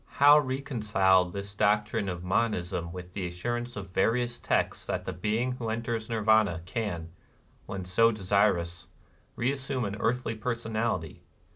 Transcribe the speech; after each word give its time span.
How 0.17 0.39
reconcile 0.39 1.25
this 1.25 1.53
doctrine 1.53 2.09
of 2.09 2.23
monism 2.23 2.91
with 2.91 3.13
the 3.13 3.27
assurance 3.27 3.75
of 3.75 3.91
va 3.91 4.05
rious 4.07 4.39
texts 4.41 4.87
that 4.87 5.05
the 5.05 5.13
being 5.13 5.51
who 5.51 5.69
enters 5.69 6.09
Nirvana 6.09 6.63
can, 6.65 7.11
when 7.67 7.85
so 7.85 8.11
desirous, 8.11 8.87
reassume 9.35 9.85
an 9.85 9.95
earthly 9.99 10.33
personality? 10.33 11.21